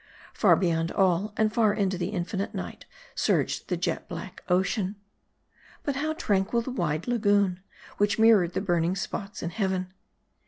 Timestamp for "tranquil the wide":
6.13-7.05